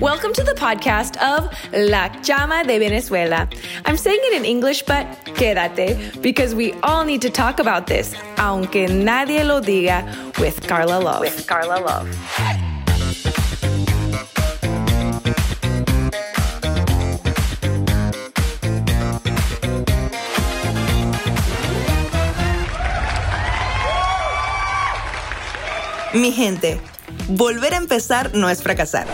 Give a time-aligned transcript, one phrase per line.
[0.00, 3.48] Welcome to the podcast of La Llama de Venezuela.
[3.84, 8.14] I'm saying it in English, but quédate, because we all need to talk about this,
[8.36, 10.06] aunque nadie lo diga,
[10.38, 11.20] with Carla Love.
[11.20, 12.08] With Carla Love.
[26.14, 26.80] Mi gente,
[27.30, 29.08] volver a empezar no es fracasar.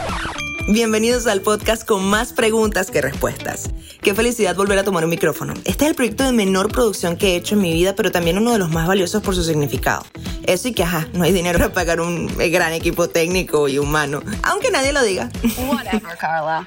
[0.66, 3.68] Bienvenidos al podcast con más preguntas que respuestas.
[4.00, 5.52] Qué felicidad volver a tomar un micrófono.
[5.66, 8.38] Este es el proyecto de menor producción que he hecho en mi vida, pero también
[8.38, 10.06] uno de los más valiosos por su significado.
[10.44, 14.22] Eso y que, ajá, no hay dinero para pagar un gran equipo técnico y humano,
[14.42, 15.28] aunque nadie lo diga.
[15.68, 16.66] Whatever, Carla.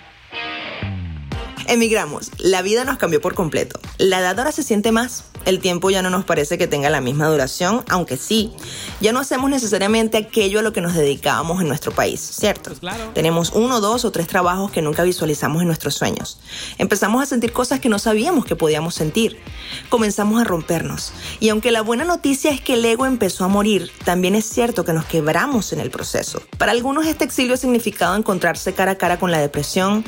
[1.69, 3.77] Emigramos, la vida nos cambió por completo.
[3.97, 7.01] La edad ahora se siente más, el tiempo ya no nos parece que tenga la
[7.01, 8.53] misma duración, aunque sí,
[9.01, 12.71] ya no hacemos necesariamente aquello a lo que nos dedicábamos en nuestro país, ¿cierto?
[13.13, 16.39] Tenemos uno, dos o tres trabajos que nunca visualizamos en nuestros sueños.
[16.77, 19.37] Empezamos a sentir cosas que no sabíamos que podíamos sentir.
[19.89, 21.11] Comenzamos a rompernos.
[21.41, 24.85] Y aunque la buena noticia es que el ego empezó a morir, también es cierto
[24.85, 26.41] que nos quebramos en el proceso.
[26.57, 30.05] Para algunos este exilio ha significado encontrarse cara a cara con la depresión,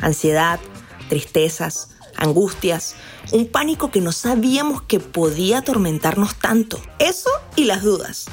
[0.00, 0.60] ansiedad,
[1.10, 2.94] tristezas, angustias,
[3.32, 6.80] un pánico que no sabíamos que podía atormentarnos tanto.
[6.98, 8.26] Eso y las dudas.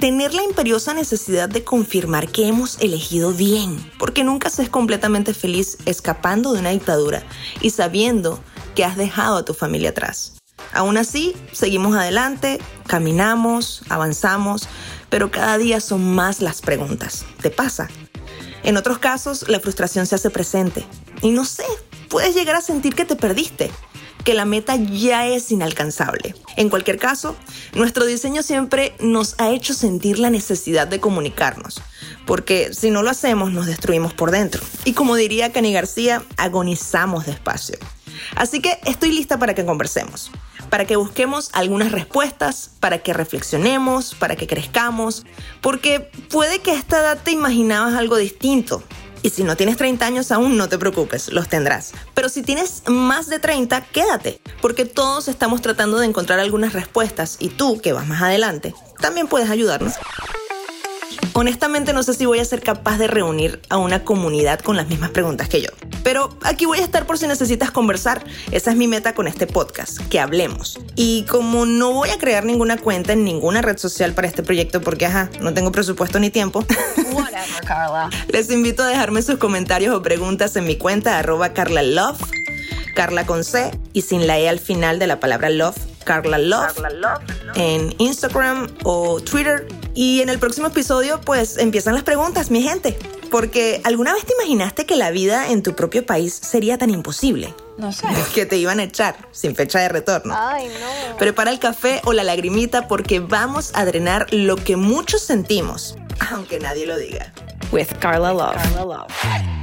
[0.00, 5.32] Tener la imperiosa necesidad de confirmar que hemos elegido bien, porque nunca se es completamente
[5.32, 7.22] feliz escapando de una dictadura
[7.60, 8.40] y sabiendo
[8.74, 10.32] que has dejado a tu familia atrás.
[10.72, 14.68] Aún así, seguimos adelante, caminamos, avanzamos,
[15.10, 17.24] pero cada día son más las preguntas.
[17.40, 17.88] ¿Te pasa?
[18.64, 20.86] En otros casos, la frustración se hace presente.
[21.20, 21.64] Y no sé,
[22.12, 23.70] puedes llegar a sentir que te perdiste,
[24.22, 26.34] que la meta ya es inalcanzable.
[26.58, 27.34] En cualquier caso,
[27.72, 31.80] nuestro diseño siempre nos ha hecho sentir la necesidad de comunicarnos,
[32.26, 34.62] porque si no lo hacemos nos destruimos por dentro.
[34.84, 37.78] Y como diría Cani García, agonizamos despacio.
[38.36, 40.30] Así que estoy lista para que conversemos,
[40.68, 45.24] para que busquemos algunas respuestas, para que reflexionemos, para que crezcamos,
[45.62, 48.82] porque puede que a esta edad te imaginabas algo distinto,
[49.22, 51.92] y si no tienes 30 años aún, no te preocupes, los tendrás.
[52.14, 57.36] Pero si tienes más de 30, quédate, porque todos estamos tratando de encontrar algunas respuestas
[57.38, 59.94] y tú, que vas más adelante, también puedes ayudarnos.
[61.34, 64.88] Honestamente no sé si voy a ser capaz de reunir a una comunidad con las
[64.88, 65.70] mismas preguntas que yo.
[66.02, 68.24] Pero aquí voy a estar por si necesitas conversar.
[68.50, 70.78] Esa es mi meta con este podcast, que hablemos.
[70.94, 74.80] Y como no voy a crear ninguna cuenta en ninguna red social para este proyecto
[74.80, 76.64] porque, ajá, no tengo presupuesto ni tiempo.
[77.12, 78.10] Whatever, Carla.
[78.28, 82.20] Les invito a dejarme sus comentarios o preguntas en mi cuenta arroba Carla Love,
[82.94, 86.74] Carla con C y sin la E al final de la palabra Love, Carla Love,
[87.54, 89.66] en Instagram o Twitter.
[89.94, 92.98] Y en el próximo episodio pues empiezan las preguntas, mi gente.
[93.30, 97.54] Porque ¿alguna vez te imaginaste que la vida en tu propio país sería tan imposible?
[97.82, 98.06] No sé.
[98.34, 100.34] Que te iban a echar sin fecha de retorno.
[100.38, 101.16] Ay, no.
[101.18, 105.98] Prepara el café o la lagrimita porque vamos a drenar lo que muchos sentimos,
[106.30, 107.32] aunque nadie lo diga.
[107.72, 108.54] With Carla Love.
[108.54, 109.61] Carla Love.